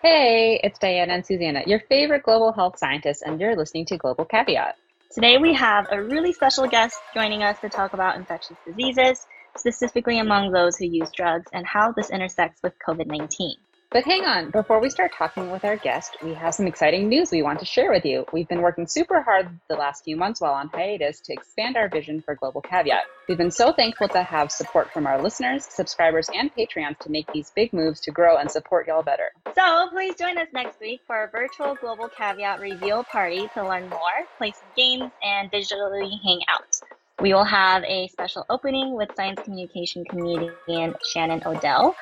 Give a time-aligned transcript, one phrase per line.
[0.00, 4.24] Hey, it's Diana and Susanna, your favorite global health scientists, and you're listening to Global
[4.24, 4.76] Caveat.
[5.12, 9.26] Today we have a really special guest joining us to talk about infectious diseases,
[9.56, 13.56] specifically among those who use drugs, and how this intersects with COVID 19.
[13.90, 17.30] But hang on, before we start talking with our guest, we have some exciting news
[17.32, 18.26] we want to share with you.
[18.34, 21.88] We've been working super hard the last few months while on hiatus to expand our
[21.88, 23.04] vision for Global Caveat.
[23.30, 27.32] We've been so thankful to have support from our listeners, subscribers, and Patreons to make
[27.32, 29.30] these big moves to grow and support y'all better.
[29.54, 33.88] So please join us next week for our virtual Global Caveat reveal party to learn
[33.88, 36.78] more, play some games, and digitally hang out.
[37.22, 41.96] We will have a special opening with science communication comedian Shannon Odell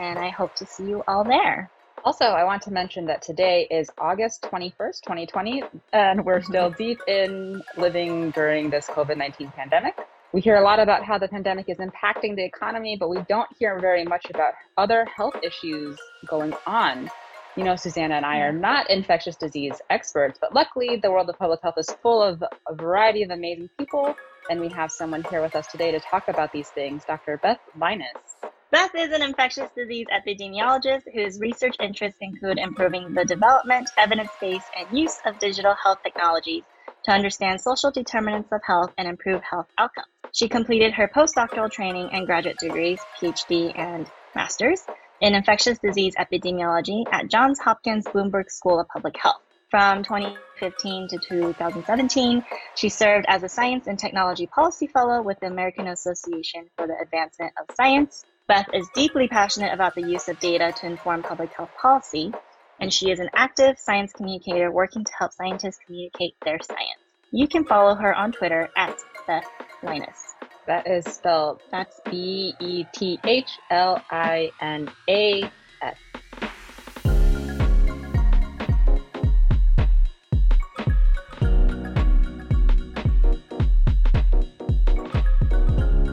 [0.00, 1.70] and I hope to see you all there.
[2.04, 6.98] Also, I want to mention that today is August 21st, 2020, and we're still deep
[7.06, 9.98] in living during this COVID 19 pandemic.
[10.32, 13.48] We hear a lot about how the pandemic is impacting the economy, but we don't
[13.58, 17.10] hear very much about other health issues going on.
[17.56, 21.38] You know, Susanna and I are not infectious disease experts, but luckily the world of
[21.38, 24.14] public health is full of a variety of amazing people,
[24.48, 27.38] and we have someone here with us today to talk about these things, Dr.
[27.42, 28.50] Beth Linas.
[28.72, 34.62] Beth is an infectious disease epidemiologist whose research interests include improving the development, evidence base,
[34.78, 36.62] and use of digital health technologies
[37.04, 40.06] to understand social determinants of health and improve health outcomes.
[40.30, 44.84] She completed her postdoctoral training and graduate degrees, PhD and master's,
[45.20, 49.42] in infectious disease epidemiology at Johns Hopkins Bloomberg School of Public Health.
[49.68, 52.44] From 2015 to 2017,
[52.76, 56.96] she served as a Science and Technology Policy Fellow with the American Association for the
[57.00, 61.50] Advancement of Science Beth is deeply passionate about the use of data to inform public
[61.56, 62.32] health policy,
[62.80, 66.98] and she is an active science communicator working to help scientists communicate their science.
[67.30, 69.46] You can follow her on Twitter at Beth
[69.84, 70.18] Linas.
[70.66, 75.48] That is spelled, that's B E T H L I N A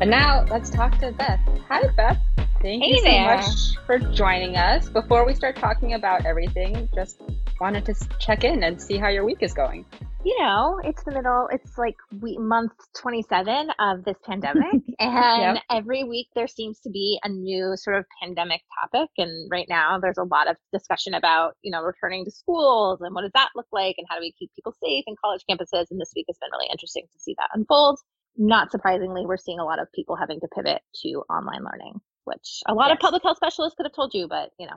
[0.07, 1.41] Now let's talk to Beth.
[1.67, 2.17] Hi, Beth.
[2.61, 3.25] Thank hey you so there.
[3.25, 3.45] much
[3.85, 4.87] for joining us.
[4.87, 7.21] Before we start talking about everything, just
[7.59, 9.83] wanted to check in and see how your week is going.
[10.23, 14.81] You know, it's the middle, it's like we, month 27 of this pandemic.
[14.99, 15.63] and Yep.
[15.69, 19.09] every week there seems to be a new sort of pandemic topic.
[19.17, 23.13] And right now there's a lot of discussion about, you know, returning to schools and
[23.13, 25.87] what does that look like and how do we keep people safe in college campuses.
[25.91, 27.99] And this week has been really interesting to see that unfold.
[28.37, 32.61] Not surprisingly, we're seeing a lot of people having to pivot to online learning, which
[32.67, 34.75] a lot of public health specialists could have told you, but you know,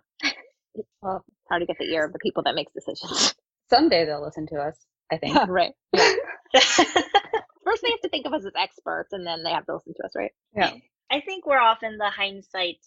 [0.74, 3.34] it's Well, hard to get the ear of the people that makes decisions.
[3.68, 4.76] someday they'll listen to us,
[5.12, 5.36] I think.
[5.48, 5.72] right.
[5.92, 6.12] Yeah.
[6.54, 9.94] First, they have to think of us as experts, and then they have to listen
[9.96, 10.32] to us, right?
[10.56, 10.72] Yeah.
[11.10, 12.78] I think we're often the hindsight,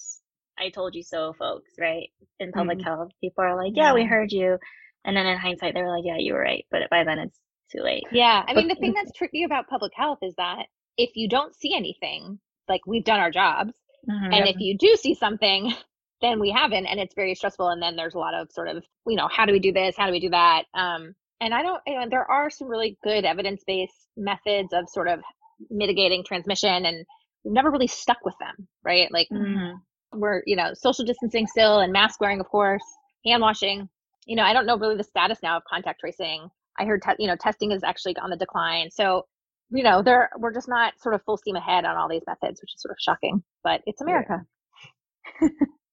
[0.58, 2.10] I told you so folks, right?
[2.40, 2.84] In public Mhm.
[2.84, 4.58] health, people are like, yeah, we heard you.
[5.06, 6.66] And then in hindsight, they were like, yeah, you were right.
[6.72, 7.40] But by then it's
[7.76, 8.04] too late.
[8.12, 8.44] Yeah.
[8.48, 10.66] I mean, But- the thing that's tricky about public health is that
[10.98, 12.40] if you don't see anything,
[12.70, 13.74] like we've done our jobs,
[14.10, 14.34] Mhm.
[14.36, 15.74] and if you do see something,
[16.22, 17.70] then we haven't, and it's very stressful.
[17.70, 19.96] And then there's a lot of sort of, you know, how do we do this?
[19.98, 20.64] How do we do that?
[20.74, 24.88] Um, and I don't, you know, there are some really good evidence based methods of
[24.90, 25.22] sort of
[25.70, 27.06] mitigating transmission, and
[27.44, 29.12] we've never really stuck with them, right?
[29.12, 29.80] Like, Mhm.
[30.16, 32.84] we're you know social distancing still and mask wearing of course
[33.26, 33.90] hand washing
[34.28, 36.48] you know i don't know really the status now of contact tracing
[36.80, 39.26] i heard te- you know testing is actually on the decline so
[39.72, 42.62] you know there we're just not sort of full steam ahead on all these methods
[42.62, 44.06] which is sort of shocking but it's Yeah.
[44.06, 44.46] america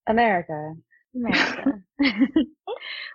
[0.09, 0.75] America.
[1.15, 1.65] America.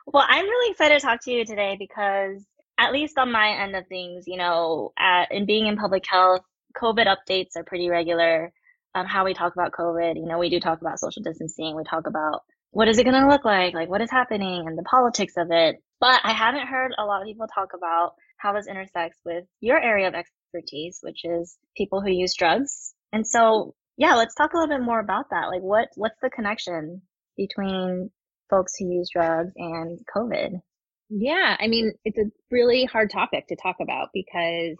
[0.07, 2.45] well, I'm really excited to talk to you today because,
[2.77, 6.41] at least on my end of things, you know, at, in being in public health,
[6.77, 8.51] COVID updates are pretty regular.
[8.93, 11.75] Um, how we talk about COVID, you know, we do talk about social distancing.
[11.75, 14.77] We talk about what is it going to look like, like what is happening, and
[14.77, 15.77] the politics of it.
[16.00, 19.79] But I haven't heard a lot of people talk about how this intersects with your
[19.79, 22.94] area of expertise, which is people who use drugs.
[23.13, 25.47] And so, yeah, let's talk a little bit more about that.
[25.47, 27.01] Like, what what's the connection
[27.38, 28.09] between
[28.49, 30.61] folks who use drugs and COVID.
[31.09, 34.78] yeah i mean it's a really hard topic to talk about because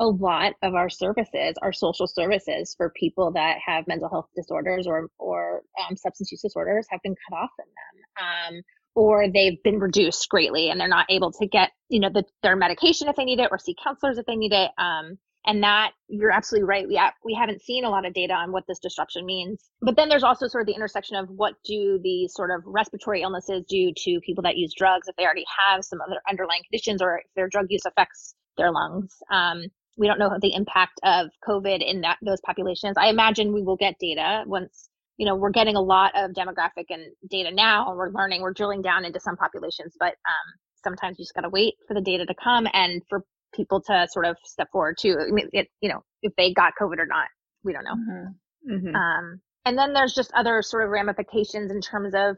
[0.00, 4.86] a lot of our services are social services for people that have mental health disorders
[4.86, 8.62] or or um, substance use disorders have been cut off from them um,
[8.94, 12.56] or they've been reduced greatly and they're not able to get you know the, their
[12.56, 15.92] medication if they need it or see counselors if they need it um, and that
[16.08, 19.24] you're absolutely right we we haven't seen a lot of data on what this disruption
[19.24, 22.62] means but then there's also sort of the intersection of what do the sort of
[22.66, 26.62] respiratory illnesses do to people that use drugs if they already have some other underlying
[26.70, 29.62] conditions or if their drug use affects their lungs um,
[29.96, 32.96] we don't know the impact of covid in that those populations.
[32.96, 36.86] I imagine we will get data once you know we're getting a lot of demographic
[36.90, 40.48] and data now and we're learning we're drilling down into some populations but um,
[40.82, 43.24] sometimes you just got to wait for the data to come and for
[43.54, 46.72] people to sort of step forward too i mean it, you know if they got
[46.80, 47.28] covid or not
[47.64, 48.74] we don't know mm-hmm.
[48.74, 48.94] Mm-hmm.
[48.94, 52.36] Um, and then there's just other sort of ramifications in terms of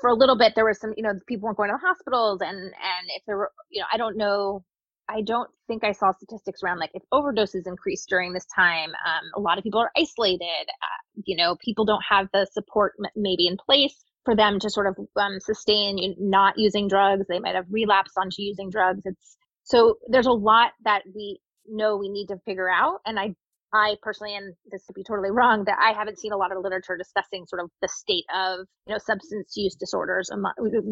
[0.00, 2.40] for a little bit there was some you know people weren't going to the hospitals
[2.40, 4.64] and and if there were you know i don't know
[5.08, 9.24] i don't think i saw statistics around like if overdoses increased during this time um,
[9.36, 13.46] a lot of people are isolated uh, you know people don't have the support maybe
[13.46, 17.66] in place for them to sort of um, sustain not using drugs they might have
[17.70, 22.36] relapsed onto using drugs it's so there's a lot that we know we need to
[22.44, 23.34] figure out and i
[23.74, 26.62] I personally, and this could be totally wrong, that I haven't seen a lot of
[26.62, 30.30] literature discussing sort of the state of you know substance use disorders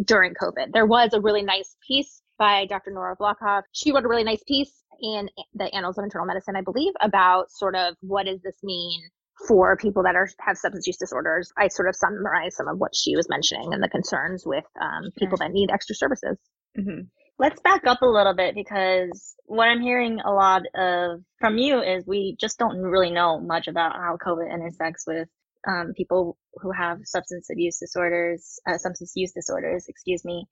[0.05, 0.73] during COVID.
[0.73, 2.91] There was a really nice piece by Dr.
[2.91, 3.63] Nora Volkow.
[3.71, 7.53] She wrote a really nice piece in the Annals of Internal Medicine, I believe, about
[7.53, 9.01] sort of what does this mean
[9.47, 11.53] for people that are have substance use disorders.
[11.57, 15.13] I sort of summarized some of what she was mentioning and the concerns with um,
[15.17, 16.37] people that need extra services.
[16.77, 17.03] Mm-hmm.
[17.39, 21.81] Let's back up a little bit because what I'm hearing a lot of from you
[21.81, 25.29] is we just don't really know much about how COVID intersects with
[25.69, 30.49] um, people who have substance abuse disorders, uh, substance use disorders, excuse me.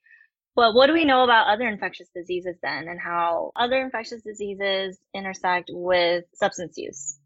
[0.57, 4.99] But what do we know about other infectious diseases then and how other infectious diseases
[5.15, 7.19] intersect with substance use?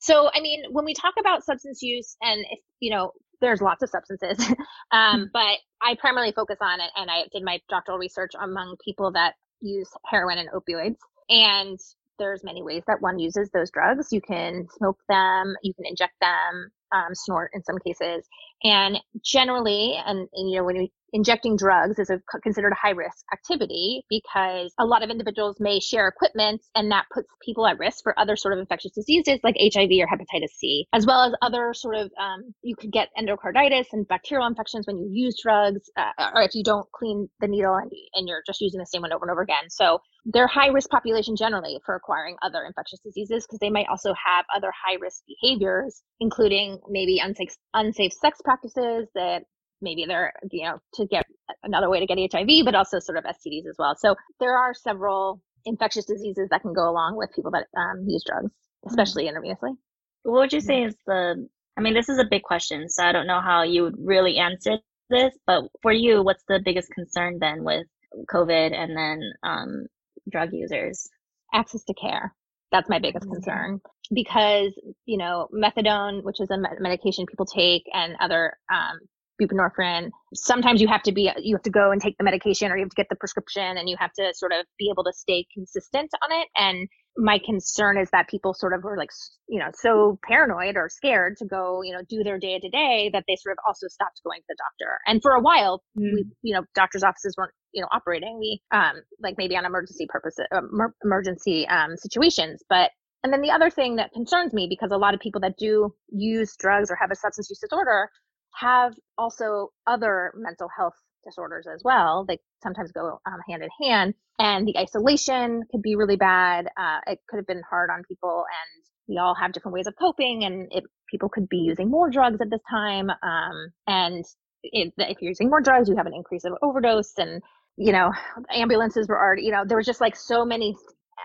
[0.00, 3.82] So, I mean, when we talk about substance use and if, you know, there's lots
[3.82, 4.38] of substances,
[4.90, 5.24] um, hmm.
[5.32, 9.34] but I primarily focus on it, and I did my doctoral research among people that
[9.60, 10.96] use heroin and opioids.
[11.28, 11.78] And
[12.18, 14.08] there's many ways that one uses those drugs.
[14.12, 18.26] You can smoke them, you can inject them, um, snort in some cases,
[18.62, 22.90] and generally, and, and you know, when we injecting drugs is a, considered a high
[22.90, 27.78] risk activity because a lot of individuals may share equipment and that puts people at
[27.78, 31.34] risk for other sort of infectious diseases like HIV or hepatitis C, as well as
[31.42, 35.90] other sort of, um, you could get endocarditis and bacterial infections when you use drugs
[35.96, 39.02] uh, or if you don't clean the needle and, and you're just using the same
[39.02, 39.68] one over and over again.
[39.68, 44.14] So they're high risk population generally for acquiring other infectious diseases because they might also
[44.14, 49.42] have other high risk behaviors, including maybe unsafe, unsafe sex practices that
[49.82, 51.26] maybe they're you know to get
[51.64, 54.74] another way to get hiv but also sort of stds as well so there are
[54.74, 58.90] several infectious diseases that can go along with people that um, use drugs mm-hmm.
[58.90, 59.36] especially mm-hmm.
[59.36, 59.74] intravenously
[60.22, 63.12] what would you say is the i mean this is a big question so i
[63.12, 64.78] don't know how you would really answer
[65.10, 67.86] this but for you what's the biggest concern then with
[68.32, 69.86] covid and then um,
[70.30, 71.08] drug users
[71.52, 72.34] access to care
[72.70, 73.34] that's my biggest mm-hmm.
[73.34, 73.80] concern
[74.12, 74.72] because
[75.06, 78.98] you know methadone which is a medication people take and other um,
[79.46, 80.10] buprenorphine.
[80.34, 82.84] Sometimes you have to be you have to go and take the medication or you
[82.84, 85.46] have to get the prescription and you have to sort of be able to stay
[85.54, 86.48] consistent on it.
[86.56, 89.10] And my concern is that people sort of are like
[89.48, 93.10] you know so paranoid or scared to go you know do their day to day
[93.12, 94.98] that they sort of also stopped going to the doctor.
[95.06, 96.12] And for a while mm.
[96.14, 98.38] we you know doctors offices weren't you know operating.
[98.38, 100.60] We um like maybe on emergency purposes uh,
[101.04, 102.62] emergency um situations.
[102.68, 102.90] But
[103.22, 105.94] and then the other thing that concerns me because a lot of people that do
[106.10, 108.08] use drugs or have a substance use disorder
[108.54, 110.94] have also other mental health
[111.24, 112.24] disorders as well.
[112.26, 116.66] They sometimes go um, hand in hand, and the isolation could be really bad.
[116.76, 119.94] Uh, it could have been hard on people, and we all have different ways of
[119.98, 123.10] coping, and it, people could be using more drugs at this time.
[123.10, 124.24] Um, and
[124.62, 127.42] if, if you're using more drugs, you have an increase of overdose, and
[127.76, 128.12] you know,
[128.50, 130.76] ambulances were already, you know, there was just like so many,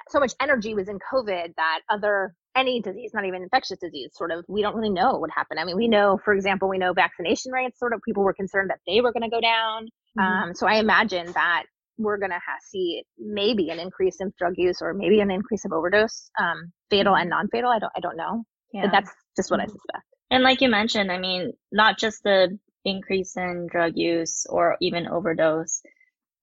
[0.10, 4.31] so much energy was in COVID that other any disease, not even infectious disease, sort
[4.31, 5.59] of, we don't really know what happened.
[5.59, 8.69] I mean, we know, for example, we know vaccination rates, sort of, people were concerned
[8.71, 9.85] that they were going to go down.
[10.19, 10.21] Mm-hmm.
[10.21, 11.63] Um, so I imagine that
[11.97, 15.71] we're going to see maybe an increase in drug use or maybe an increase of
[15.71, 17.37] overdose, um, fatal and mm-hmm.
[17.37, 17.69] non-fatal.
[17.69, 18.83] I don't, I don't know, yeah.
[18.83, 19.69] but that's just what mm-hmm.
[19.69, 20.05] I suspect.
[20.31, 25.07] And like you mentioned, I mean, not just the increase in drug use or even
[25.07, 25.81] overdose,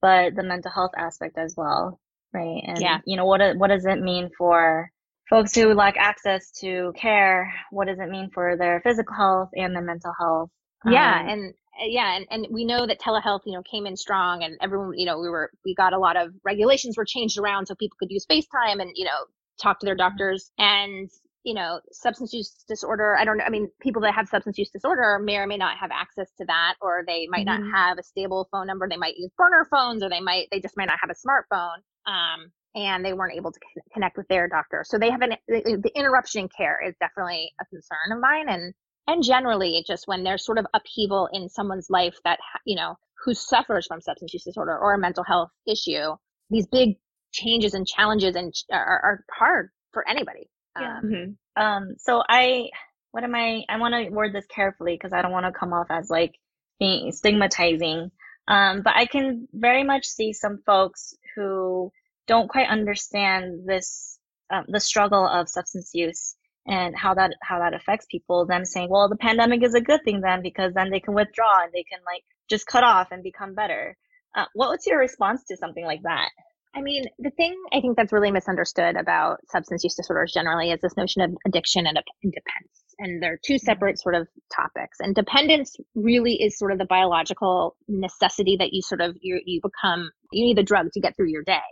[0.00, 1.99] but the mental health aspect as well,
[2.33, 2.62] right?
[2.66, 2.99] And yeah.
[3.06, 4.90] you know, what what does it mean for
[5.35, 9.75] folks who lack access to care, what does it mean for their physical health and
[9.75, 10.50] their mental health?
[10.87, 13.97] Yeah, um, and uh, yeah, and, and we know that telehealth, you know, came in
[13.97, 17.38] strong and everyone, you know, we were we got a lot of regulations were changed
[17.38, 19.26] around so people could use FaceTime and, you know,
[19.61, 21.11] talk to their doctors and
[21.45, 23.17] you know, substance use disorder.
[23.19, 23.45] I don't know.
[23.45, 26.47] I mean, people that have substance use disorder may or may not have access to
[26.47, 27.69] that, or they might mm-hmm.
[27.69, 28.88] not have a stable phone number.
[28.88, 31.76] They might use burner phones, or they might, they just might not have a smartphone.
[32.11, 33.61] Um, and they weren't able to
[33.93, 34.85] connect with their doctor.
[34.87, 38.75] So they have an the interruption in care is definitely a concern of mine, and
[39.07, 43.35] and generally just when there's sort of upheaval in someone's life that you know who
[43.35, 46.14] suffers from substance use disorder or a mental health issue,
[46.50, 46.97] these big
[47.33, 50.49] changes and challenges and are, are hard for anybody.
[50.78, 50.99] Yeah.
[50.99, 51.62] Um, mm-hmm.
[51.62, 52.69] um, so I
[53.12, 53.64] what am I?
[53.69, 56.35] I want to word this carefully because I don't want to come off as like
[56.81, 58.11] being stigmatizing.
[58.49, 61.93] Um, but I can very much see some folks who
[62.26, 64.19] don't quite understand this,
[64.50, 68.47] um, the struggle of substance use and how that how that affects people.
[68.47, 71.62] Them saying, "Well, the pandemic is a good thing then because then they can withdraw
[71.62, 73.97] and they can like just cut off and become better."
[74.35, 76.31] Uh, what was your response to something like that?
[76.76, 80.81] I mean, the thing I think that's really misunderstood about substance use disorders generally is
[80.81, 82.85] this notion of addiction and dependence.
[82.99, 83.64] And they're two mm-hmm.
[83.64, 84.99] separate sort of topics.
[85.00, 89.61] And dependence really is sort of the biological necessity that you sort of you you
[89.62, 91.62] become you need the drug to get through your day.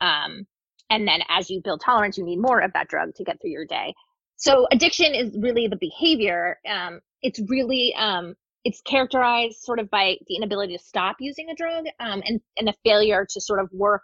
[0.00, 0.46] Um,
[0.90, 3.50] and then as you build tolerance, you need more of that drug to get through
[3.50, 3.94] your day.
[4.36, 6.58] So addiction is really the behavior.
[6.68, 11.54] Um, it's really um, it's characterized sort of by the inability to stop using a
[11.54, 14.02] drug um, and, and a failure to sort of work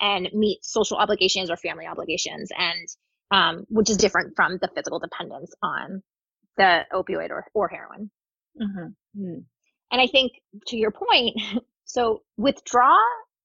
[0.00, 2.88] and meet social obligations or family obligations and
[3.30, 6.02] um, which is different from the physical dependence on
[6.56, 8.10] the opioid or, or heroin
[8.60, 9.22] mm-hmm.
[9.22, 9.44] mm.
[9.92, 10.32] and i think
[10.66, 11.40] to your point
[11.84, 12.98] so withdraw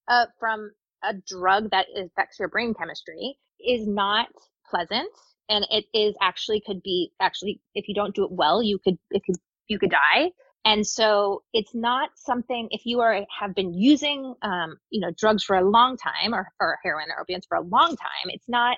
[0.07, 0.71] uh, from
[1.07, 4.27] a drug that affects your brain chemistry is not
[4.69, 5.09] pleasant
[5.49, 8.97] and it is actually could be actually if you don't do it well you could
[9.11, 9.35] it could
[9.67, 10.31] you could die
[10.65, 15.43] and so it's not something, if you are, have been using, um, you know, drugs
[15.43, 18.77] for a long time or, or heroin or opiates for a long time, it's not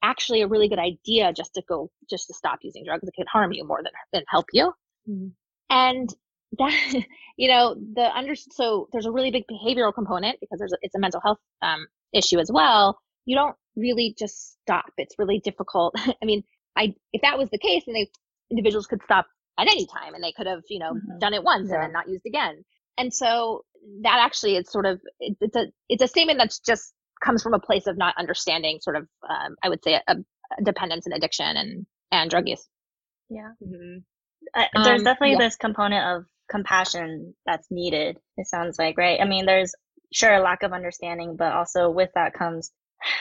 [0.00, 3.08] actually a really good idea just to go, just to stop using drugs.
[3.08, 4.72] It can harm you more than, than help you.
[5.08, 5.28] Mm-hmm.
[5.70, 6.08] And
[6.58, 6.94] that,
[7.36, 10.94] you know, the under, so there's a really big behavioral component because there's, a, it's
[10.94, 12.98] a mental health, um, issue as well.
[13.26, 14.86] You don't really just stop.
[14.98, 15.94] It's really difficult.
[16.22, 16.44] I mean,
[16.76, 18.08] I, if that was the case, then they,
[18.50, 19.26] individuals could stop
[19.58, 21.18] at any time and they could have you know mm-hmm.
[21.18, 21.76] done it once yeah.
[21.76, 22.64] and then not used again
[22.98, 23.64] and so
[24.02, 26.92] that actually is sort of it, it's a it's a statement that's just
[27.24, 30.62] comes from a place of not understanding sort of um, i would say a, a,
[30.64, 32.66] dependence and addiction and and drug use
[33.30, 33.98] yeah mm-hmm.
[34.54, 35.38] I, there's um, definitely yeah.
[35.38, 39.74] this component of compassion that's needed it sounds like right i mean there's
[40.12, 42.70] sure a lack of understanding but also with that comes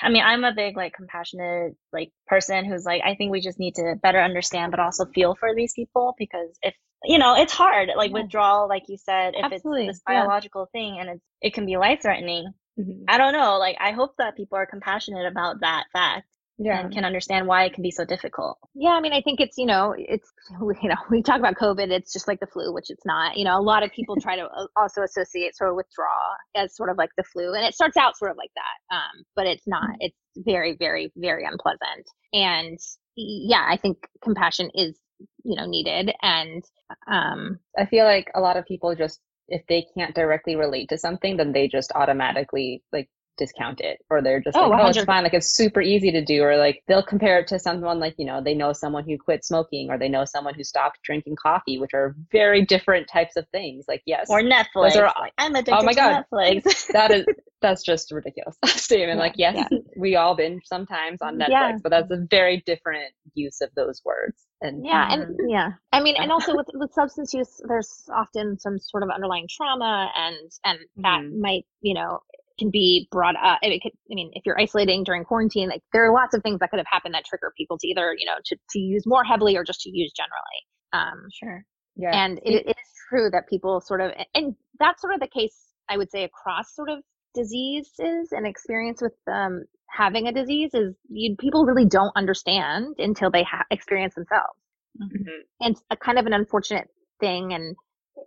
[0.01, 3.59] I mean, I'm a big like compassionate like person who's like I think we just
[3.59, 7.51] need to better understand but also feel for these people because if you know, it's
[7.51, 8.21] hard like yeah.
[8.21, 9.87] withdrawal like you said if Absolutely.
[9.87, 10.79] it's this biological yeah.
[10.79, 12.51] thing and it's it can be life threatening.
[12.79, 13.03] Mm-hmm.
[13.07, 16.79] I don't know, like I hope that people are compassionate about that fact yeah.
[16.79, 18.57] and can understand why it can be so difficult.
[18.73, 20.31] Yeah, I mean, I think it's, you know, it's,
[20.81, 23.37] you know, we talk about COVID, it's just like the flu, which it's not.
[23.37, 26.07] You know, a lot of people try to uh, also associate sort of withdraw
[26.55, 27.53] as sort of like the flu.
[27.53, 29.83] And it starts out sort of like that, um, but it's not.
[29.83, 29.95] Mm-hmm.
[30.01, 32.07] It's very, very, very unpleasant.
[32.33, 32.77] And
[33.15, 34.97] yeah, I think compassion is,
[35.43, 36.11] you know, needed.
[36.21, 36.63] And
[37.11, 39.19] um, I feel like a lot of people just
[39.49, 44.21] if they can't directly relate to something, then they just automatically like discount it or
[44.21, 45.23] they're just oh, like, oh, it's fine.
[45.23, 46.43] Like it's super easy to do.
[46.43, 49.43] Or like they'll compare it to someone like, you know, they know someone who quit
[49.43, 53.47] smoking or they know someone who stopped drinking coffee, which are very different types of
[53.49, 53.85] things.
[53.87, 54.27] Like, yes.
[54.29, 54.95] Or Netflix.
[54.95, 56.25] Are, like, I'm addicted oh my God.
[56.31, 56.87] Netflix.
[56.93, 57.25] that is,
[57.63, 59.17] that's just ridiculous statement.
[59.17, 59.77] Yeah, like, yes, yeah.
[59.97, 61.77] we all binge sometimes on Netflix, yeah.
[61.81, 64.45] but that's a very different use of those words.
[64.61, 65.49] And yeah, and mm-hmm.
[65.49, 69.47] yeah, I mean, and also with with substance use, there's often some sort of underlying
[69.49, 71.39] trauma, and and that mm.
[71.41, 72.21] might, you know,
[72.59, 73.59] can be brought up.
[73.61, 76.59] It could, I mean, if you're isolating during quarantine, like there are lots of things
[76.59, 79.23] that could have happened that trigger people to either, you know, to, to use more
[79.23, 80.59] heavily or just to use generally.
[80.93, 81.65] Um, sure.
[81.95, 82.11] Yeah.
[82.13, 85.55] And it, it is true that people sort of, and that's sort of the case,
[85.89, 86.99] I would say, across sort of
[87.33, 93.31] diseases and experience with um, having a disease is you, people really don't understand until
[93.31, 94.57] they ha- experience themselves.
[95.01, 95.29] Mm-hmm.
[95.61, 96.87] And it's a kind of an unfortunate
[97.19, 97.53] thing.
[97.53, 97.75] And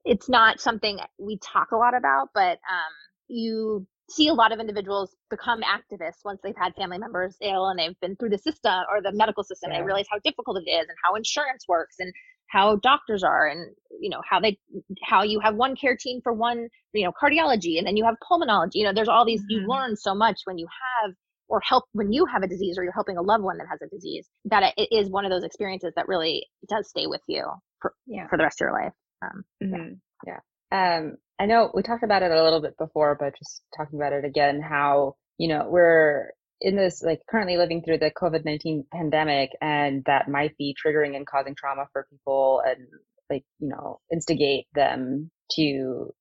[0.05, 2.93] it's not something we talk a lot about, but um,
[3.29, 7.79] you see a lot of individuals become activists once they've had family members ill and
[7.79, 9.77] they've been through the system or the medical system yeah.
[9.77, 12.13] and they realize how difficult it is and how insurance works and
[12.49, 14.57] how doctors are and you know how they
[15.03, 18.15] how you have one care team for one you know cardiology and then you have
[18.31, 19.63] pulmonology you know there's all these mm-hmm.
[19.63, 20.67] you learn so much when you
[21.03, 21.13] have
[21.49, 23.81] or help when you have a disease or you're helping a loved one that has
[23.83, 27.45] a disease that it is one of those experiences that really does stay with you
[27.81, 28.27] for, yeah.
[28.29, 29.93] for the rest of your life um, mm-hmm.
[30.27, 30.39] yeah.
[30.73, 30.99] yeah.
[30.99, 34.13] Um, I know we talked about it a little bit before, but just talking about
[34.13, 38.87] it again, how, you know, we're in this, like currently living through the COVID 19
[38.93, 42.87] pandemic, and that might be triggering and causing trauma for people and,
[43.29, 46.15] like, you know, instigate them to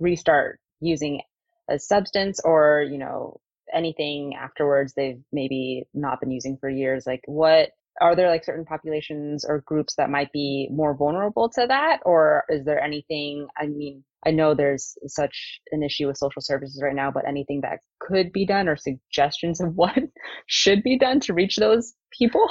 [0.00, 1.20] restart using
[1.70, 3.40] a substance or, you know,
[3.72, 7.06] anything afterwards they've maybe not been using for years.
[7.06, 11.66] Like, what are there like certain populations or groups that might be more vulnerable to
[11.66, 16.42] that or is there anything i mean i know there's such an issue with social
[16.42, 19.98] services right now but anything that could be done or suggestions of what
[20.46, 22.48] should be done to reach those people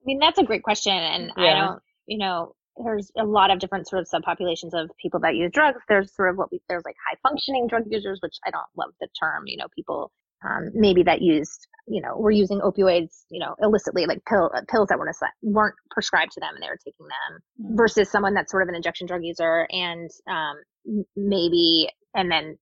[0.00, 0.92] I mean, that's a great question.
[0.92, 1.44] And yeah.
[1.44, 5.36] I don't, you know, there's a lot of different sort of subpopulations of people that
[5.36, 5.80] use drugs.
[5.88, 8.90] There's sort of what we, there's like high functioning drug users, which I don't love
[9.00, 10.10] the term, you know, people
[10.42, 14.62] um, maybe that used, you know, were using opioids, you know, illicitly, like pill, uh,
[14.68, 17.76] pills that weren't, weren't prescribed to them and they were taking them mm-hmm.
[17.76, 22.58] versus someone that's sort of an injection drug user and um, maybe, and then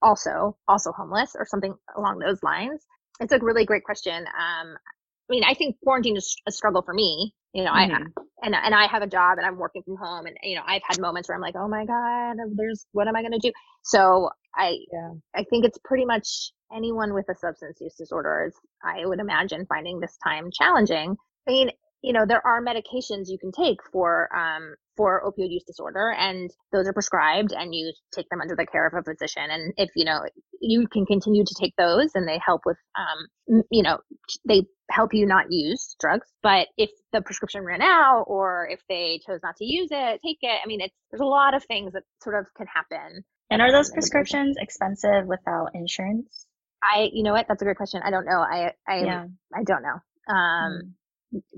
[0.00, 2.84] also, also homeless or something along those lines.
[3.20, 4.24] It's a really great question.
[4.26, 7.34] Um, I mean, I think quarantine is a struggle for me.
[7.52, 7.92] You know, mm-hmm.
[7.92, 10.62] I and and I have a job and I'm working from home, and you know,
[10.66, 13.38] I've had moments where I'm like, oh my god, there's what am I going to
[13.38, 13.52] do?
[13.82, 15.10] So I yeah.
[15.34, 19.66] I think it's pretty much anyone with a substance use disorder is I would imagine
[19.66, 21.16] finding this time challenging.
[21.48, 21.70] I mean,
[22.02, 26.50] you know, there are medications you can take for um, for opioid use disorder, and
[26.72, 29.44] those are prescribed, and you take them under the care of a physician.
[29.48, 30.20] And if you know,
[30.60, 33.98] you can continue to take those, and they help with, um, you know,
[34.46, 36.26] they help you not use drugs.
[36.42, 40.38] But if the prescription ran out, or if they chose not to use it, take
[40.42, 40.60] it.
[40.62, 43.24] I mean, it's there's a lot of things that sort of can happen.
[43.50, 46.46] And are those prescriptions expensive without insurance?
[46.82, 47.46] I, you know what?
[47.48, 48.02] That's a great question.
[48.04, 48.40] I don't know.
[48.40, 49.26] I, I, yeah.
[49.54, 50.34] I don't know.
[50.34, 50.92] Um, mm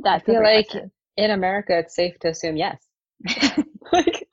[0.06, 0.92] I feel like question.
[1.16, 2.80] in America, it's safe to assume yes.
[3.92, 4.28] like,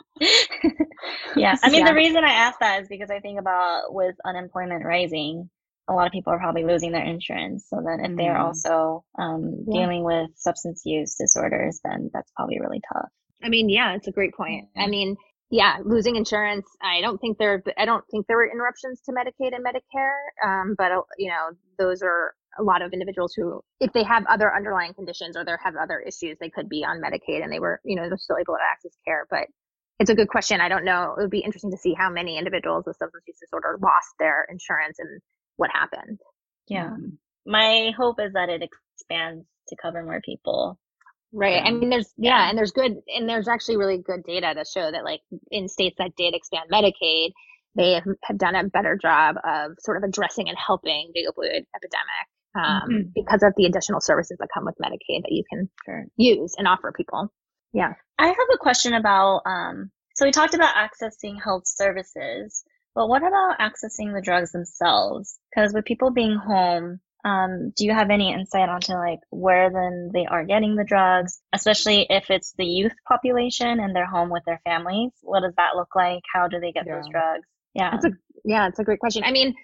[1.36, 1.56] yeah.
[1.64, 1.90] I mean, yeah.
[1.90, 5.50] the reason I ask that is because I think about with unemployment rising,
[5.90, 7.66] a lot of people are probably losing their insurance.
[7.68, 9.82] So then, if mm they're also um, yeah.
[9.82, 13.10] dealing with substance use disorders, then that's probably really tough.
[13.44, 14.68] I mean, yeah, it's a great point.
[14.78, 15.18] I mean,
[15.52, 16.66] yeah, losing insurance.
[16.82, 17.62] I don't think there.
[17.78, 20.18] I don't think there were interruptions to Medicaid and Medicare.
[20.44, 24.26] Um, but uh, you know, those are a lot of individuals who, if they have
[24.28, 27.60] other underlying conditions or they have other issues, they could be on Medicaid and they
[27.60, 29.28] were, you know, they're still able to access care.
[29.30, 29.48] But
[30.00, 30.62] it's a good question.
[30.62, 31.16] I don't know.
[31.18, 34.48] It would be interesting to see how many individuals with substance use disorder lost their
[34.50, 35.22] insurance and
[35.58, 36.20] what happened.
[36.68, 36.88] Yeah.
[36.88, 40.80] Um, My hope is that it expands to cover more people.
[41.34, 41.62] Right.
[41.64, 44.92] I mean, there's, yeah, and there's good, and there's actually really good data to show
[44.92, 47.32] that, like, in states that did expand Medicaid,
[47.76, 52.28] they have done a better job of sort of addressing and helping the opioid epidemic
[52.56, 53.10] um, mm-hmm.
[53.16, 56.06] because of the additional services that come with Medicaid that you can sure.
[56.18, 57.32] use and offer people.
[57.74, 57.94] Yeah.
[58.20, 62.64] I have a question about um, so we talked about accessing health services,
[62.94, 65.40] but what about accessing the drugs themselves?
[65.50, 70.10] Because with people being home, um, do you have any insight onto like where then
[70.14, 74.44] they are getting the drugs, especially if it's the youth population and they're home with
[74.46, 75.12] their families?
[75.22, 76.24] What does that look like?
[76.34, 76.96] How do they get yeah.
[76.96, 77.48] those drugs?
[77.74, 78.12] Yeah, it's a
[78.44, 79.24] yeah, it's a great question.
[79.24, 79.56] I mean,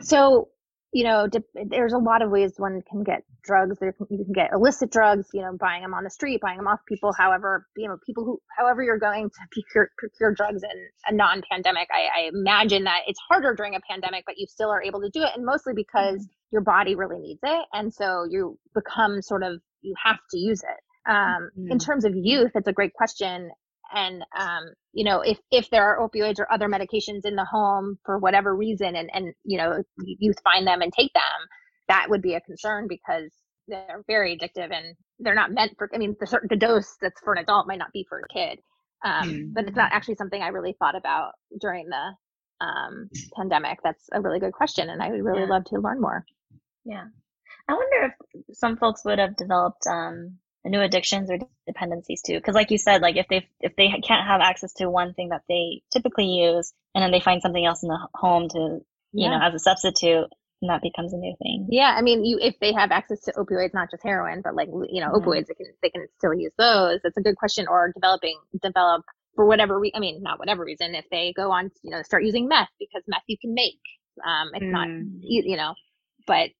[0.00, 0.48] so
[0.94, 1.26] you know,
[1.66, 3.78] there's a lot of ways one can get drugs.
[3.80, 6.68] There, you can get illicit drugs, you know, buying them on the street, buying them
[6.68, 7.12] off people.
[7.12, 11.88] However, you know, people who, however you're going to procure, procure drugs in a non-pandemic,
[11.92, 15.10] I, I, imagine that it's harder during a pandemic, but you still are able to
[15.10, 16.43] do it, and mostly because mm-hmm.
[16.54, 20.62] Your body really needs it, and so you become sort of you have to use
[20.62, 21.10] it.
[21.10, 21.72] Um, mm-hmm.
[21.72, 23.50] In terms of youth, it's a great question
[23.92, 27.98] and um, you know if if there are opioids or other medications in the home
[28.04, 31.22] for whatever reason and and you know youth find them and take them
[31.88, 33.30] that would be a concern because
[33.68, 37.20] they're very addictive and they're not meant for i mean the certain the dose that's
[37.22, 38.58] for an adult might not be for a kid
[39.04, 39.54] um, mm.
[39.54, 44.20] but it's not actually something i really thought about during the um, pandemic that's a
[44.20, 45.48] really good question and i would really yeah.
[45.48, 46.24] love to learn more
[46.84, 47.04] yeah
[47.68, 52.54] i wonder if some folks would have developed um, new addictions or dependencies too because
[52.54, 55.42] like you said like if they if they can't have access to one thing that
[55.48, 58.80] they typically use and then they find something else in the home to you
[59.12, 59.30] yeah.
[59.30, 60.26] know as a substitute
[60.62, 63.32] and that becomes a new thing yeah i mean you if they have access to
[63.32, 65.28] opioids not just heroin but like you know mm-hmm.
[65.28, 69.04] opioids they can they can still use those that's a good question or developing develop
[69.34, 72.24] for whatever re- i mean not whatever reason if they go on you know start
[72.24, 73.80] using meth because meth you can make
[74.26, 74.70] um it's mm.
[74.70, 74.88] not
[75.20, 75.74] you know
[76.26, 76.50] but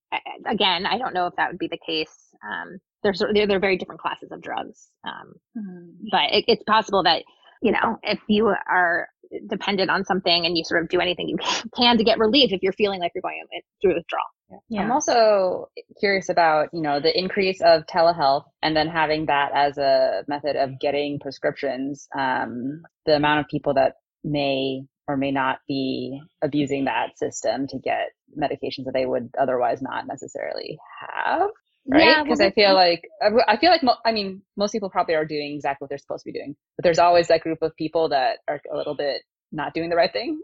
[0.46, 3.76] again i don't know if that would be the case um they're they're, they're very
[3.76, 4.88] different classes of drugs.
[5.06, 6.06] Um, mm-hmm.
[6.10, 7.22] But it, it's possible that
[7.62, 9.06] you know if you are
[9.48, 11.36] dependent on something and you sort of do anything you
[11.76, 13.42] can to get relief if you're feeling like you're going
[13.80, 14.24] through withdrawal.
[14.68, 14.82] Yeah.
[14.82, 15.68] I'm also
[16.00, 20.56] curious about you know the increase of telehealth and then having that as a method
[20.56, 22.08] of getting prescriptions.
[22.18, 27.78] Um, the amount of people that may or may not be abusing that system to
[27.78, 31.50] get medications that they would otherwise not necessarily have
[31.86, 32.24] right?
[32.24, 33.08] Because yeah, I feel like
[33.48, 36.32] I feel like I mean most people probably are doing exactly what they're supposed to
[36.32, 39.74] be doing, but there's always that group of people that are a little bit not
[39.74, 40.40] doing the right thing,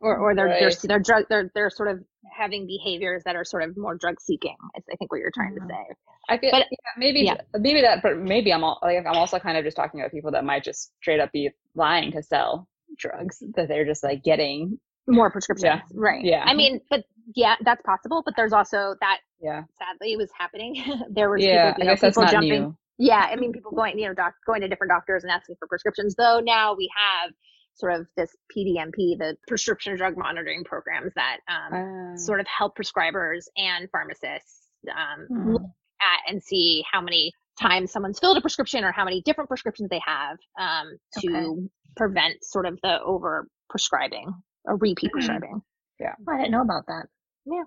[0.00, 0.60] or or they're right.
[0.60, 2.04] they're they're drug they're they're sort of
[2.36, 4.56] having behaviors that are sort of more drug seeking.
[4.76, 5.68] Is I think what you're trying mm-hmm.
[5.68, 5.94] to say.
[6.28, 7.36] I feel, but yeah, maybe yeah.
[7.54, 10.32] maybe that, but maybe I'm all, like I'm also kind of just talking about people
[10.32, 14.78] that might just straight up be lying to sell drugs that they're just like getting
[15.06, 15.64] more prescriptions.
[15.64, 15.80] Yeah.
[15.94, 16.24] Right.
[16.24, 16.42] Yeah.
[16.44, 17.04] I mean, but
[17.34, 18.22] yeah, that's possible.
[18.24, 19.18] But there's also that.
[19.40, 19.62] Yeah.
[19.78, 20.82] Sadly, it was happening.
[21.10, 21.72] there were yeah.
[21.72, 22.62] People, you know, I guess that's not jumping.
[22.62, 22.76] New.
[22.98, 25.68] Yeah, I mean, people going, you know, doc, going to different doctors and asking for
[25.68, 26.14] prescriptions.
[26.16, 27.30] Though now we have
[27.74, 32.16] sort of this PDMP, the prescription drug monitoring programs that um, uh.
[32.16, 35.52] sort of help prescribers and pharmacists um, mm.
[35.52, 39.48] look at and see how many times someone's filled a prescription or how many different
[39.48, 41.68] prescriptions they have um, to okay.
[41.96, 44.32] prevent sort of the over prescribing
[44.64, 45.18] or repeat mm-hmm.
[45.18, 45.62] prescribing.
[45.98, 47.06] Yeah, I didn't know about that.
[47.46, 47.64] Yeah,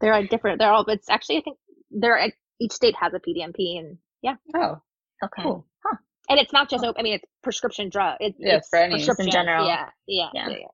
[0.00, 0.58] they're like different.
[0.58, 0.84] They're all.
[0.88, 1.58] It's actually I think
[1.90, 4.34] they're each state has a PDMP and yeah.
[4.54, 4.80] Oh,
[5.24, 5.42] okay.
[5.42, 5.66] Cool.
[5.84, 5.96] Huh.
[6.28, 8.16] And it's not just I mean, it's prescription drug.
[8.20, 9.66] It, yeah, it's for any in general.
[9.66, 10.48] Yeah, yeah, yeah.
[10.48, 10.66] yeah, yeah.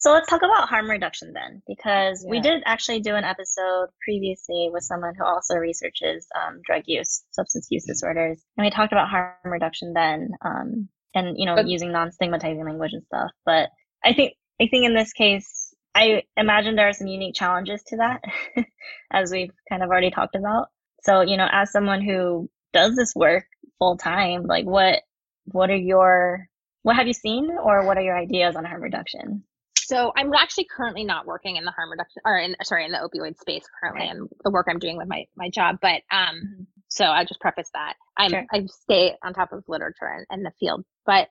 [0.00, 2.30] So let's talk about harm reduction then, because yeah.
[2.30, 7.22] we did actually do an episode previously with someone who also researches um, drug use,
[7.32, 11.68] substance use disorders, and we talked about harm reduction then, um, and you know, but,
[11.68, 13.30] using non-stigmatizing language and stuff.
[13.44, 13.68] But
[14.02, 17.98] I think I think in this case, I imagine there are some unique challenges to
[17.98, 18.22] that,
[19.12, 20.68] as we've kind of already talked about.
[21.02, 23.44] So, you know, as someone who does this work
[23.78, 25.02] full time, like what
[25.44, 26.46] what are your
[26.84, 29.44] what have you seen or what are your ideas on harm reduction?
[29.90, 32.98] So I'm actually currently not working in the harm reduction or in sorry in the
[32.98, 34.10] opioid space currently okay.
[34.10, 35.78] and the work I'm doing with my my job.
[35.82, 36.62] But um, mm-hmm.
[36.86, 38.46] so I'll just preface that I'm sure.
[38.52, 40.84] I stay on top of literature and, and the field.
[41.06, 41.26] But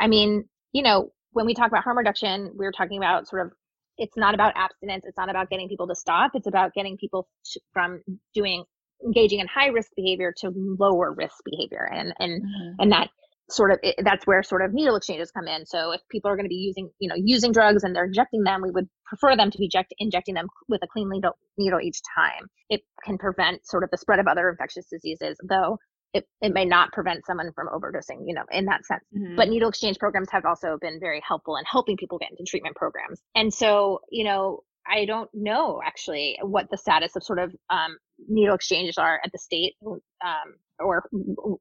[0.00, 3.52] I mean, you know, when we talk about harm reduction, we're talking about sort of
[3.96, 5.04] it's not about abstinence.
[5.06, 6.32] It's not about getting people to stop.
[6.34, 8.02] It's about getting people to, from
[8.34, 8.64] doing
[9.06, 12.80] engaging in high risk behavior to lower risk behavior and and mm-hmm.
[12.80, 13.10] and that
[13.52, 16.36] sort of it, that's where sort of needle exchanges come in so if people are
[16.36, 19.36] going to be using you know using drugs and they're injecting them we would prefer
[19.36, 23.18] them to be inject, injecting them with a clean needle, needle each time it can
[23.18, 25.78] prevent sort of the spread of other infectious diseases though
[26.12, 29.36] it, it may not prevent someone from overdosing you know in that sense mm-hmm.
[29.36, 32.76] but needle exchange programs have also been very helpful in helping people get into treatment
[32.76, 37.54] programs and so you know I don't know actually what the status of sort of
[37.70, 37.96] um,
[38.28, 41.08] needle exchanges are at the state um, or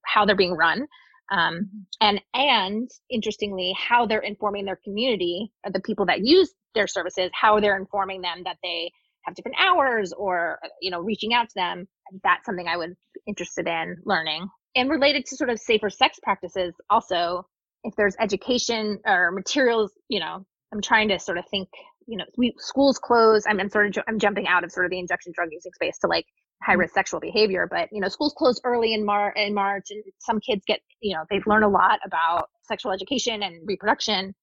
[0.05, 0.87] how they're being run.
[1.31, 7.29] Um, and and interestingly, how they're informing their community, the people that use their services,
[7.33, 8.91] how they're informing them that they
[9.23, 11.87] have different hours or you know reaching out to them.
[12.23, 14.47] That's something I would be interested in learning.
[14.75, 17.47] And related to sort of safer sex practices, also
[17.83, 21.69] if there's education or materials, you know, I'm trying to sort of think
[22.09, 23.43] you know, we schools close.
[23.47, 25.99] I'm, I'm sort of I'm jumping out of sort of the injection drug using space
[25.99, 26.25] to like
[26.61, 26.99] high risk mm-hmm.
[26.99, 27.67] sexual behavior.
[27.69, 31.15] But you know, schools close early in Mar in March, and some kids get you
[31.15, 34.33] know they've learned a lot about sexual education and reproduction.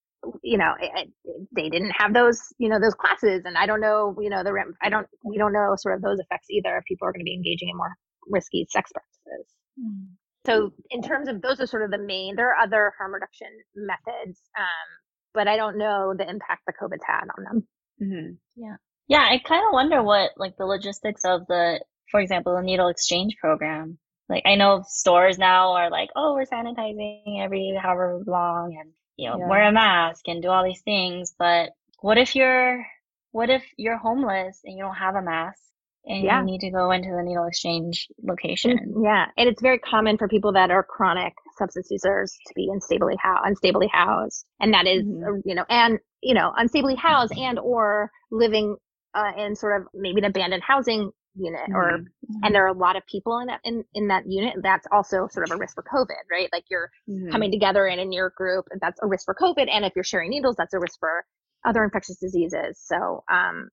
[0.43, 0.91] You know, it,
[1.25, 4.43] it, they didn't have those you know those classes, and I don't know you know
[4.43, 4.53] the
[4.83, 7.25] I don't we don't know sort of those effects either if people are going to
[7.25, 7.95] be engaging in more
[8.29, 9.47] risky sex practices.
[9.79, 10.07] Mm.
[10.47, 12.37] So in terms of those are sort of the main.
[12.37, 14.41] There are other harm reduction methods.
[14.57, 14.89] Um,
[15.37, 17.69] but I don't know the impact the COVID's had on them.
[18.03, 18.33] Mm-hmm.
[18.57, 18.77] Yeah.
[19.07, 19.29] Yeah.
[19.31, 21.79] I kind of wonder what, like, the logistics of the,
[22.11, 23.99] for example, the needle exchange program.
[24.29, 29.31] Like, I know stores now are like, oh, we're sanitizing every however long and, you
[29.31, 29.49] know, yeah.
[29.49, 31.35] wear a mask and do all these things.
[31.39, 32.85] But what if you're,
[33.31, 35.61] what if you're homeless and you don't have a mask?
[36.07, 36.41] and yeah.
[36.41, 38.95] you need to go into the needle exchange location.
[39.03, 43.17] Yeah, and it's very common for people that are chronic substance users to be unstably
[43.19, 45.41] housed, unstably housed, and that is, mm-hmm.
[45.45, 48.77] you know, and you know, unstably housed and or living
[49.15, 51.77] uh, in sort of maybe an abandoned housing unit, mm-hmm.
[51.77, 52.45] or mm-hmm.
[52.45, 54.55] and there are a lot of people in that in, in that unit.
[54.63, 56.49] That's also sort of a risk for COVID, right?
[56.53, 57.31] Like you're mm-hmm.
[57.31, 60.31] coming together in in your group, that's a risk for COVID, and if you're sharing
[60.31, 61.25] needles, that's a risk for
[61.67, 62.81] other infectious diseases.
[62.85, 63.71] So, um,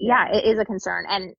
[0.00, 1.34] yeah, it is a concern, and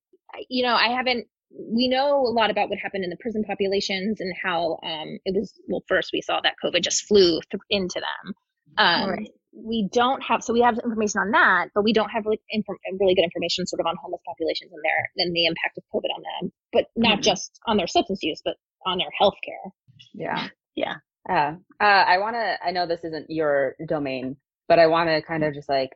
[0.49, 4.19] you know, I haven't we know a lot about what happened in the prison populations
[4.19, 8.01] and how um, it was well first we saw that covid just flew th- into
[8.01, 8.33] them
[8.77, 9.31] um, right.
[9.65, 12.65] We don't have so we have information on that but we don't have really, inf-
[12.99, 16.13] really good information sort of on homeless populations and their and the impact of covid
[16.15, 17.21] on them but not mm-hmm.
[17.21, 19.71] just on their substance use but on their health care
[20.13, 20.95] yeah yeah
[21.29, 24.35] uh, uh, i want to i know this isn't your domain
[24.67, 25.91] but i want to kind of just like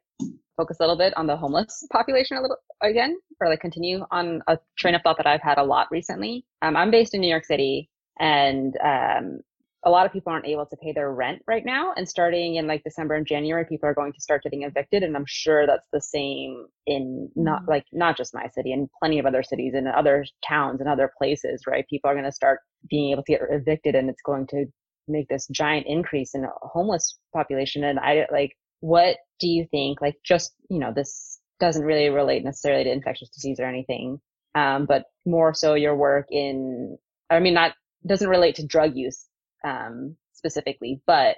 [0.57, 4.41] focus a little bit on the homeless population a little again, or like continue on
[4.47, 6.45] a train of thought that I've had a lot recently.
[6.61, 9.39] Um, I'm based in New York City, and um,
[9.83, 11.93] a lot of people aren't able to pay their rent right now.
[11.97, 15.15] And starting in like December and January, people are going to start getting evicted, and
[15.15, 17.71] I'm sure that's the same in not mm-hmm.
[17.71, 21.11] like not just my city, and plenty of other cities and other towns and other
[21.17, 21.63] places.
[21.67, 21.87] Right?
[21.89, 24.65] People are going to start being able to get evicted, and it's going to
[25.07, 27.83] make this giant increase in homeless population.
[27.83, 30.01] And I like what do you think?
[30.01, 34.19] Like, just, you know, this doesn't really relate necessarily to infectious disease or anything,
[34.55, 36.97] um, but more so your work in,
[37.29, 37.73] I mean, not,
[38.05, 39.27] doesn't relate to drug use
[39.63, 41.37] um, specifically, but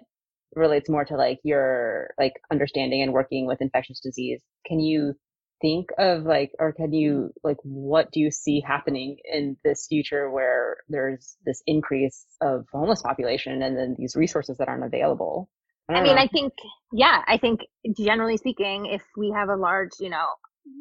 [0.56, 4.42] relates more to like your like understanding and working with infectious disease.
[4.68, 5.16] Can you
[5.62, 10.30] think of like, or can you like, what do you see happening in this future
[10.30, 15.50] where there's this increase of homeless population and then these resources that aren't available?
[15.90, 16.22] I, I mean, know.
[16.22, 16.54] I think,
[16.92, 17.62] yeah, I think
[17.98, 20.26] generally speaking, if we have a large, you know,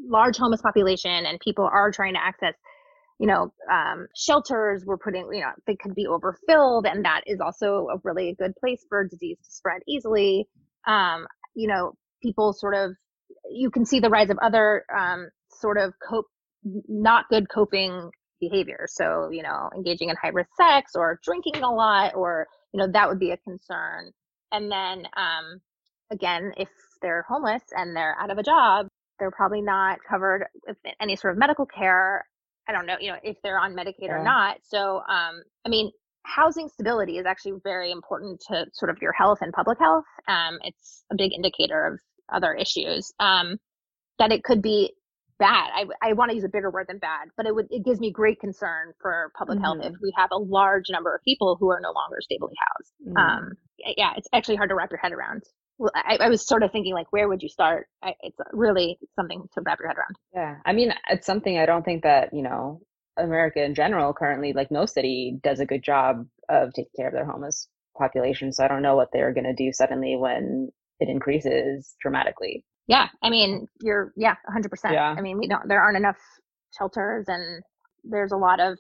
[0.07, 2.55] large homeless population and people are trying to access
[3.23, 7.39] you know, um, shelters were putting, you know, they could be overfilled, and that is
[7.41, 10.49] also a really good place for disease to spread easily.
[10.89, 12.97] Um, you know, people sort of,
[13.49, 16.27] you can see the rise of other um, sort of cope,
[16.65, 18.87] not good coping behavior.
[18.89, 22.91] So, you know, engaging in high risk sex or drinking a lot, or, you know,
[22.93, 24.11] that would be a concern.
[24.51, 25.61] And then, um,
[26.11, 26.69] again, if
[27.01, 28.89] they're homeless and they're out of a job,
[29.21, 32.25] they're probably not covered with any sort of medical care
[32.69, 34.13] I don't know, you know, if they're on Medicaid yeah.
[34.13, 34.59] or not.
[34.63, 35.91] So, um, I mean,
[36.25, 40.05] housing stability is actually very important to sort of your health and public health.
[40.29, 42.01] Um, it's a big indicator of
[42.33, 43.13] other issues.
[43.19, 43.59] Um,
[44.19, 44.93] that it could be
[45.39, 45.71] bad.
[45.75, 47.99] I, I want to use a bigger word than bad, but it would it gives
[47.99, 49.65] me great concern for public mm-hmm.
[49.65, 50.03] health if mm-hmm.
[50.03, 52.93] we have a large number of people who are no longer stably housed.
[53.05, 53.17] Mm-hmm.
[53.17, 53.53] Um,
[53.97, 55.43] yeah, it's actually hard to wrap your head around
[55.95, 57.89] I, I, was sort of thinking like, where would you start?
[58.03, 60.17] I, it's really something to wrap your head around.
[60.35, 62.81] Yeah, I mean, it's something I don't think that you know
[63.19, 67.15] America in general currently, like no city, does a good job of taking care of
[67.15, 68.53] their homeless population.
[68.53, 72.65] So I don't know what they're going to do suddenly when it increases dramatically.
[72.87, 74.69] Yeah, I mean, you're yeah, 100.
[74.69, 75.69] percent Yeah, I mean, we don't.
[75.69, 76.19] There aren't enough
[76.79, 77.63] shelters, and
[78.05, 78.79] there's a lot of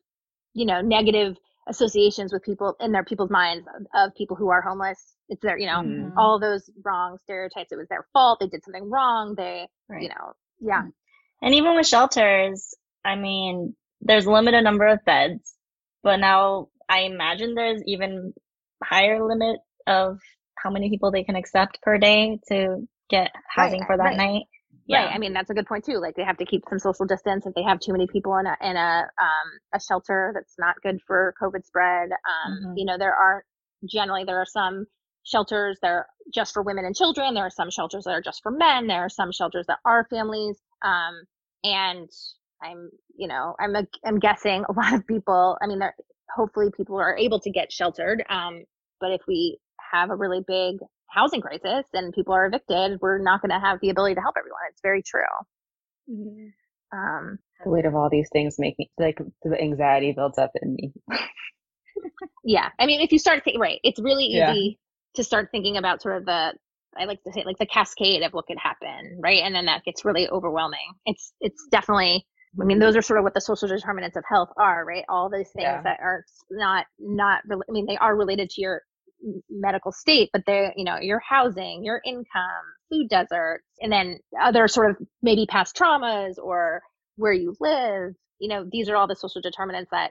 [0.54, 1.36] you know negative
[1.68, 5.14] associations with people in their people's minds of, of people who are homeless.
[5.28, 6.18] It's their you know mm-hmm.
[6.18, 7.72] all those wrong stereotypes.
[7.72, 8.40] It was their fault.
[8.40, 9.34] They did something wrong.
[9.36, 10.02] They right.
[10.02, 10.82] you know yeah.
[11.40, 15.54] And even with shelters i mean there's limited number of beds
[16.02, 18.32] but now i imagine there's even
[18.82, 20.18] higher limit of
[20.56, 24.16] how many people they can accept per day to get housing right, for that right.
[24.16, 24.42] night
[24.86, 25.04] yeah.
[25.04, 25.14] Right.
[25.14, 25.98] I mean, that's a good point too.
[25.98, 27.46] Like they have to keep some social distance.
[27.46, 30.76] If they have too many people in a in a um, a shelter, that's not
[30.82, 32.10] good for COVID spread.
[32.10, 32.72] Um, mm-hmm.
[32.76, 33.44] You know, there are
[33.88, 34.86] generally there are some
[35.24, 37.34] shelters that are just for women and children.
[37.34, 38.86] There are some shelters that are just for men.
[38.86, 40.58] There are some shelters that are families.
[40.82, 41.22] Um,
[41.64, 42.08] and
[42.62, 45.56] I'm, you know, I'm a, I'm guessing a lot of people.
[45.62, 45.80] I mean,
[46.34, 48.24] hopefully people are able to get sheltered.
[48.28, 48.64] Um,
[49.00, 49.58] but if we
[49.92, 50.76] have a really big
[51.12, 54.34] housing crisis and people are evicted, we're not going to have the ability to help
[54.38, 54.60] everyone.
[54.70, 55.22] It's very true.
[56.10, 56.48] Mm-hmm.
[56.96, 60.74] Um, the weight of all these things make me like the anxiety builds up in
[60.74, 60.92] me.
[62.44, 65.16] yeah, I mean, if you start thinking, right, it's really easy yeah.
[65.16, 66.52] to start thinking about sort of the
[66.98, 69.42] I like to say like the cascade of what could happen, right?
[69.42, 70.92] And then that gets really overwhelming.
[71.06, 72.26] It's it's definitely
[72.60, 75.04] I mean, those are sort of what the social determinants of health are, right?
[75.08, 75.82] All those things yeah.
[75.82, 77.42] that are not not.
[77.50, 78.82] I mean, they are related to your
[79.50, 84.68] medical state, but they, you know, your housing, your income, food deserts, and then other
[84.68, 86.82] sort of maybe past traumas or
[87.16, 88.14] where you live.
[88.38, 90.10] You know, these are all the social determinants that,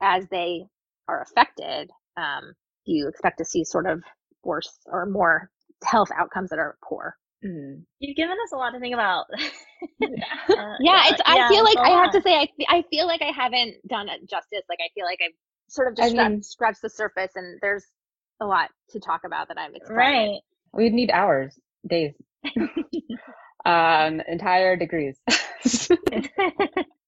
[0.00, 0.64] as they
[1.08, 4.02] are affected, um, you expect to see sort of
[4.44, 5.50] worse or more
[5.84, 7.16] health outcomes that are poor.
[7.44, 7.82] Mm.
[7.98, 9.26] You've given us a lot to think about.
[9.32, 11.20] uh, yeah, it's.
[11.26, 14.08] I yeah, feel like I have to say, I, I feel like I haven't done
[14.08, 14.62] it justice.
[14.68, 15.34] Like I feel like I've
[15.68, 17.84] sort of just I mean, scratched the surface, and there's
[18.42, 19.96] a lot to talk about that I'm excited.
[19.96, 20.40] Right.
[20.74, 22.14] We'd need hours, days,
[23.64, 25.18] um, entire degrees.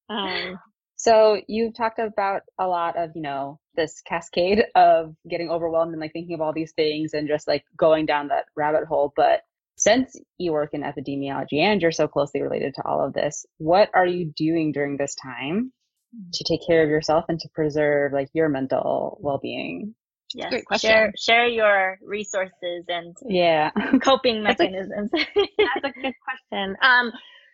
[0.09, 0.59] um,
[0.97, 6.01] so you've talked about a lot of, you know, this cascade of getting overwhelmed and
[6.01, 9.13] like thinking of all these things and just like going down that rabbit hole.
[9.17, 9.41] But
[9.77, 13.91] since you work in epidemiology and you're so closely related to all of this, what
[13.93, 15.73] are you doing during this time
[16.33, 19.95] to take care of yourself and to preserve like your mental well-being?
[20.35, 20.51] Yes.
[20.51, 20.91] Great question.
[20.91, 23.71] Share, share your resources and yeah
[24.03, 25.11] coping mechanisms.
[25.13, 25.41] That's a,
[25.83, 26.77] that's a good question.
[26.83, 27.13] Um,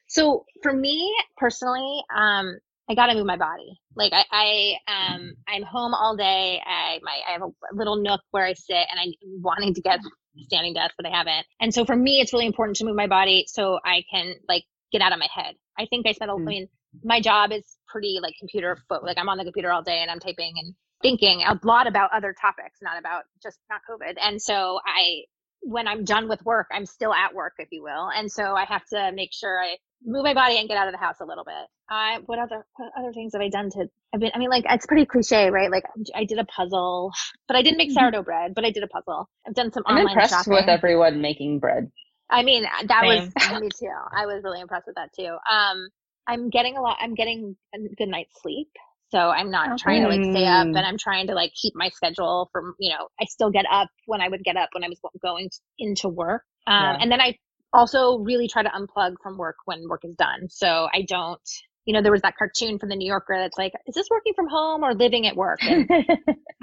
[0.09, 2.59] so for me personally, um,
[2.90, 3.81] I got to move my body.
[3.95, 6.61] Like I, I, um, I'm home all day.
[6.66, 10.01] I, my, I have a little nook where I sit and I'm wanting to get
[10.40, 11.47] standing desk, but I haven't.
[11.61, 14.64] And so for me, it's really important to move my body so I can like
[14.90, 15.55] get out of my head.
[15.79, 16.40] I think I spent, mm.
[16.40, 16.69] I mean,
[17.05, 19.05] my job is pretty like computer foot.
[19.05, 22.10] Like I'm on the computer all day and I'm typing and thinking a lot about
[22.12, 24.14] other topics, not about just not COVID.
[24.20, 25.22] And so I,
[25.62, 28.10] when I'm done with work, I'm still at work, if you will.
[28.14, 30.92] And so I have to make sure I move my body and get out of
[30.92, 31.54] the house a little bit.
[31.90, 34.64] I, what other, what other things have I done to, I've been, I mean, like,
[34.68, 35.70] it's pretty cliche, right?
[35.70, 35.84] Like
[36.14, 37.12] I did a puzzle,
[37.48, 37.98] but I didn't make mm-hmm.
[37.98, 39.28] sourdough bread, but I did a puzzle.
[39.46, 40.54] I've done some I'm online impressed shopping.
[40.54, 41.90] with everyone making bread.
[42.30, 43.32] I mean, that Same.
[43.50, 43.92] was me too.
[44.16, 45.36] I was really impressed with that too.
[45.50, 45.88] Um,
[46.26, 48.68] I'm getting a lot, I'm getting a good night's sleep.
[49.11, 49.77] So I'm not okay.
[49.83, 52.90] trying to like stay up and I'm trying to like keep my schedule from, you
[52.90, 56.09] know, I still get up when I would get up when I was going into
[56.09, 56.42] work.
[56.66, 56.99] Um, yeah.
[57.01, 57.37] and then I,
[57.73, 60.49] also really try to unplug from work when work is done.
[60.49, 61.40] So I don't,
[61.85, 64.35] you know, there was that cartoon from the New Yorker that's like, is this working
[64.35, 65.61] from home or living at work?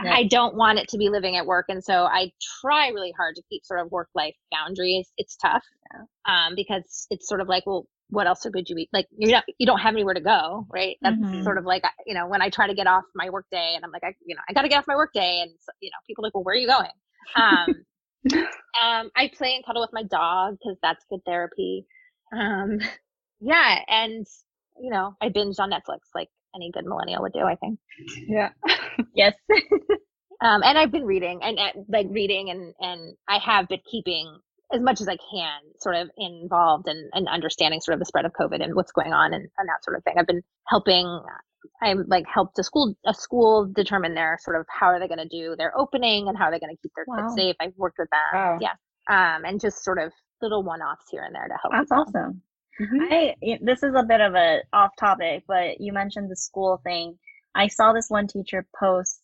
[0.04, 0.14] Yeah.
[0.14, 1.66] I don't want it to be living at work.
[1.70, 2.32] And so I
[2.62, 5.10] try really hard to keep sort of work life boundaries.
[5.18, 5.64] It's tough
[6.30, 8.90] um, because it's sort of like, well, what else would you eat?
[8.94, 9.08] like?
[9.18, 10.98] You not you don't have anywhere to go, right?
[11.04, 11.44] That's Mhm.
[11.44, 13.84] sort of like you know when I try to get off my work day, and
[13.84, 15.90] I'm like, I you know I got to get off my work day, and you
[15.90, 16.90] know people are like, well, where are you going?
[17.36, 17.86] Um,
[18.82, 21.86] um, I play and cuddle with my dog because that's good therapy.
[22.36, 22.80] Um,
[23.42, 24.26] yeah, and
[24.80, 27.80] you know I binge on Netflix like any good millennial would do, I think.
[28.28, 28.50] Yeah.
[29.14, 29.34] yes.
[30.42, 34.40] um, and I've been reading and uh, like reading and and I have been keeping
[34.74, 38.26] as much as I can sort of involved and and understanding sort of the spread
[38.26, 40.16] of COVID and what's going on and, and that sort of thing.
[40.18, 41.06] I've been helping.
[41.82, 45.20] I'm like helped a school a school determine their sort of how are they going
[45.20, 47.24] to do their opening and how are they going to keep their Wow.
[47.28, 47.56] kids safe.
[47.60, 48.60] I've worked with them, Wow.
[48.62, 48.74] yeah,
[49.10, 51.74] um, and just sort of little one offs here and there to help.
[51.74, 52.06] That's people.
[52.08, 52.42] awesome.
[52.80, 53.12] Mhm.
[53.12, 57.18] I this is a bit of a off topic, but you mentioned the school thing.
[57.56, 59.20] I saw this one teacher post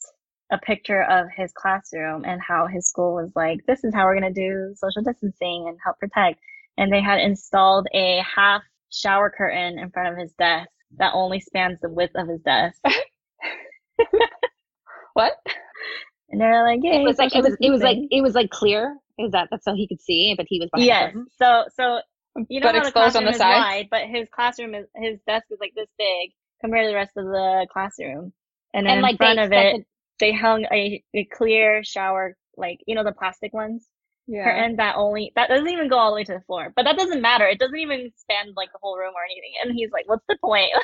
[0.54, 4.14] a picture of his classroom and how his school was like, this is how we're
[4.14, 6.40] gonna do social distancing and help protect.
[6.78, 8.62] And they had installed a half
[8.92, 12.80] shower curtain in front of his desk that only spans the width of his desk.
[15.14, 15.34] What?
[16.30, 18.50] And they're like, yeah, It was like it was it was like it was like
[18.50, 18.98] clear.
[19.20, 21.16] Is that that's so he could see, but he was behind yes.
[21.38, 22.00] So so
[22.50, 25.46] you know But the exposed on the is wide, but his classroom is his desk
[25.52, 28.34] is like this big compared to the rest of the classroom.
[28.74, 29.86] And And in like front of it,
[30.24, 32.24] they hung a, a clear shower,
[32.58, 33.80] like you know the plastic ones,
[34.28, 34.46] Yeah.
[34.46, 36.64] curtain that only that doesn't even go all the way to the floor.
[36.76, 37.46] But that doesn't matter.
[37.54, 39.54] It doesn't even span like the whole room or anything.
[39.62, 40.72] And he's like, "What's the point?"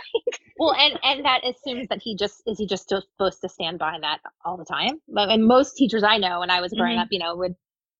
[0.61, 4.03] Well, and and that assumes that he just is he just supposed to stand behind
[4.03, 4.95] that all the time.
[5.07, 7.03] But- And most teachers I know when I was growing Mhm.
[7.03, 7.55] up, you know, would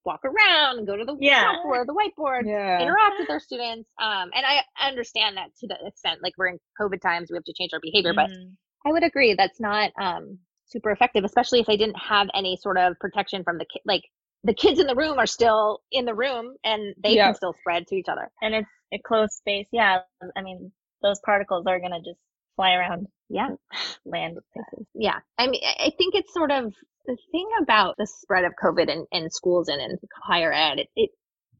[0.10, 1.44] walk around and go to the Yeah.
[1.46, 2.82] chalkboard, the whiteboard, yeah.
[2.84, 3.88] interact with their students.
[4.08, 4.56] Um, and I
[4.90, 7.80] understand that to the extent, like we're in COVID times, we have to change our
[7.90, 8.14] behavior.
[8.14, 8.56] But Mhm.
[8.86, 12.78] I would agree that's not um super effective, especially if they didn't have any sort
[12.78, 13.82] of protection from the kid.
[13.86, 14.04] Like
[14.44, 17.28] the kids in the room are still in the room and they Yeah.
[17.28, 18.30] can still spread to each other.
[18.42, 19.68] and it's a closed space.
[19.72, 20.00] Yeah,
[20.36, 22.20] I mean those particles are gonna just
[22.56, 23.50] fly around, Yeah.
[24.06, 24.86] land places.
[24.96, 26.74] yeah i mean i I think it's sort of
[27.06, 30.90] the thing about the spread of covid in, in schools and in higher ed it,
[30.96, 31.10] it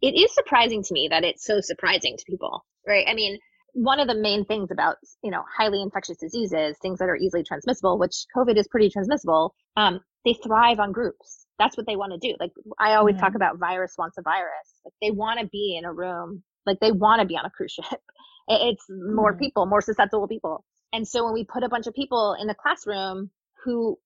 [0.02, 3.38] it is surprising to me that it's so surprising to people right i mean
[3.74, 7.44] one of the main things about you know highly infectious diseases things that are easily
[7.44, 12.12] transmissible which covid is pretty transmissible um, they thrive on groups that's what they want
[12.12, 13.38] to do like i always talk Mhm.
[13.38, 16.92] about virus wants a virus like they want to be in a room like they
[16.92, 18.02] want to be on a cruise ship
[18.48, 19.40] it's more Mhm.
[19.40, 22.56] people more susceptible people and so when we put a bunch of people in the
[22.56, 23.30] classroom
[23.64, 23.98] who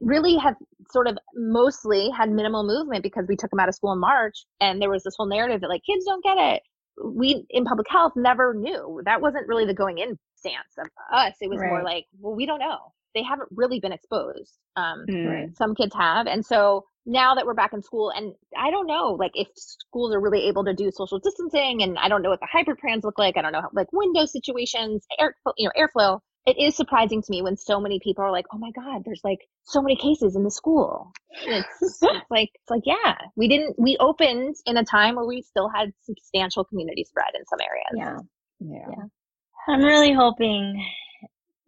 [0.00, 0.56] really have
[0.90, 4.46] sort of mostly had minimal movement because we took them out of school in March
[4.60, 6.62] and there was this whole narrative that like kids don't get it.
[7.02, 9.00] We in public health never knew.
[9.04, 11.34] That wasn't really the going in stance of us.
[11.40, 12.78] It was more like, well, we don't know.
[13.14, 14.58] They haven't really been exposed.
[14.76, 15.56] Um, Mm.
[15.56, 16.26] some kids have.
[16.26, 20.14] And so now that we're back in school and I don't know like if schools
[20.14, 23.04] are really able to do social distancing and I don't know what the hybrid plans
[23.04, 23.36] look like.
[23.36, 26.20] I don't know how, like window situations, air you know, airflow.
[26.44, 29.20] It is surprising to me when so many people are like, "Oh my god, there's
[29.22, 31.68] like so many cases in the school." It's,
[32.02, 35.68] it's like it's like yeah, we didn't we opened in a time where we still
[35.68, 38.26] had substantial community spread in some areas.
[38.60, 38.86] Yeah, Yeah.
[38.90, 39.04] Yeah.
[39.68, 40.84] I'm really hoping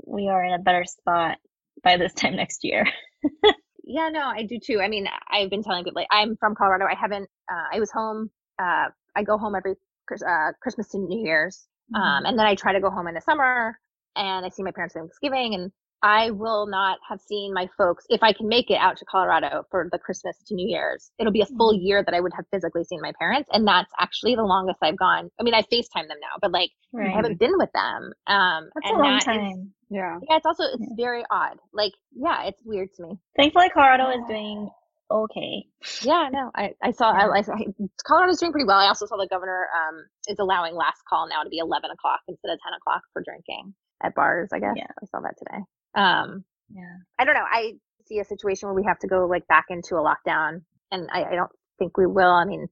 [0.06, 1.38] we are in a better spot
[1.82, 2.86] by this time next year.
[3.86, 4.80] Yeah, no, I do too.
[4.80, 6.86] I mean, I've been telling people like I'm from Colorado.
[6.90, 7.28] I haven't.
[7.50, 8.30] Uh, I was home.
[8.58, 9.74] Uh, I go home every
[10.10, 13.20] uh, Christmas to New Year's, um, and then I try to go home in the
[13.20, 13.78] summer,
[14.16, 15.72] and I see my parents Thanksgiving, and
[16.02, 19.64] I will not have seen my folks if I can make it out to Colorado
[19.70, 21.10] for the Christmas to New Year's.
[21.18, 23.90] It'll be a full year that I would have physically seen my parents, and that's
[23.98, 25.30] actually the longest I've gone.
[25.40, 28.12] I mean, I FaceTime them now, but like I haven't been with them.
[28.26, 29.72] Um, That's a long that is- time.
[29.90, 30.18] Yeah.
[30.28, 31.58] yeah, it's also it's very odd.
[31.72, 33.18] Like, yeah, it's weird to me.
[33.36, 34.68] Thankfully, Colorado is doing
[35.10, 35.66] okay.
[36.02, 37.66] Yeah, no, I, I saw, I, I, I,
[38.06, 38.78] Colorado's doing pretty well.
[38.78, 42.20] I also saw the governor um, is allowing last call now to be 11 o'clock
[42.28, 44.74] instead of 10 o'clock for drinking at bars, I guess.
[44.76, 44.86] Yeah.
[45.02, 45.62] I saw that today.
[45.94, 46.96] Um, Yeah.
[47.18, 47.44] I don't know.
[47.48, 47.74] I
[48.06, 51.24] see a situation where we have to go like back into a lockdown and I,
[51.24, 52.30] I don't think we will.
[52.30, 52.66] I mean,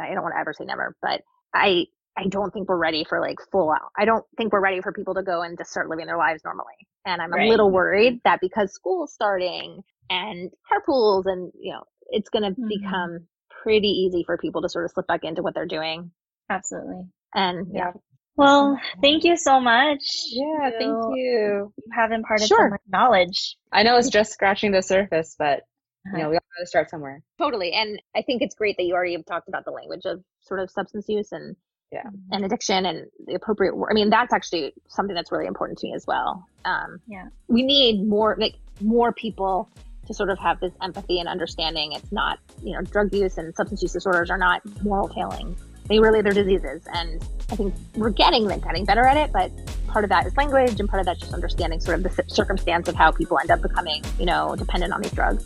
[0.00, 1.22] I don't want to ever say never, but
[1.54, 3.90] I, I don't think we're ready for like full out.
[3.96, 6.42] I don't think we're ready for people to go and just start living their lives
[6.44, 6.74] normally.
[7.06, 12.28] And I'm a little worried that because school's starting and carpools and, you know, it's
[12.28, 12.68] going to Mhm.
[12.68, 13.26] become
[13.62, 16.10] pretty easy for people to sort of slip back into what they're doing.
[16.50, 17.06] Absolutely.
[17.34, 18.00] And yeah, Yeah.
[18.36, 20.00] Well, thank you so much.
[20.30, 20.70] Yeah.
[20.70, 20.82] Thank
[21.16, 21.72] you.
[21.76, 22.66] You have imparted Sure.
[22.66, 23.56] so much knowledge.
[23.72, 25.62] I know it's just scratching the surface, but
[26.06, 26.30] you know, Uh-huh.
[26.30, 27.22] we all got to start somewhere.
[27.38, 27.72] totally.
[27.72, 30.60] And I think it's great that you already have talked about the language of sort
[30.60, 31.54] of substance use and
[31.92, 32.08] yeah.
[32.32, 33.88] and addiction and the appropriate word.
[33.90, 36.44] I mean, that's actually something that's really important to me as well.
[36.64, 37.26] Um, yeah.
[37.48, 39.68] We need more, like, more people
[40.06, 41.92] to sort of have this empathy and understanding.
[41.92, 45.62] It's not, you know, drug use and substance use disorders are not moral failings.
[45.86, 46.82] They really, they're diseases.
[46.92, 49.50] And I think we're getting, like, getting better at it, but
[49.88, 52.88] part of that is language and part of that's just understanding sort of the circumstance
[52.88, 55.44] of how people end up becoming, you know, dependent on these drugs.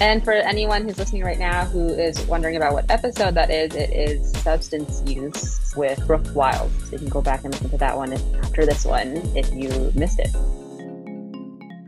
[0.00, 3.74] And for anyone who's listening right now who is wondering about what episode that is,
[3.74, 6.70] it is substance use with Brooke Wild.
[6.84, 9.92] So you can go back and listen to that one after this one if you
[9.94, 10.34] missed it.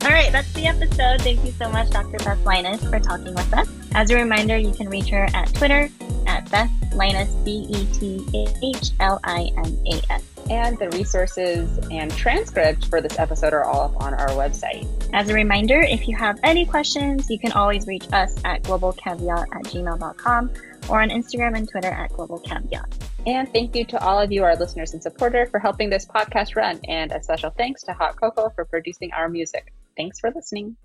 [0.02, 1.20] All right, that's the episode.
[1.20, 2.18] Thank you so much, Dr.
[2.18, 3.68] Beth Linas, for talking with us.
[3.95, 5.88] As a reminder, you can reach her at Twitter
[6.26, 11.78] at Beth Linas, B E T H L I N A S and the resources
[11.91, 14.86] and transcript for this episode are all up on our website.
[15.12, 19.47] As a reminder, if you have any questions, you can always reach us at globalcaveat
[19.53, 20.51] at gmail.com
[20.88, 22.84] or on Instagram and Twitter at globalcaveat.
[23.26, 26.57] And thank you to all of you, our listeners and supporters, for helping this podcast
[26.57, 26.80] run.
[26.88, 29.72] And a special thanks to Hot Cocoa for producing our music.
[29.97, 30.76] Thanks for listening.